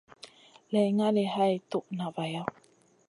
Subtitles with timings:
[0.73, 2.43] Lay ngali hay toud na vaya.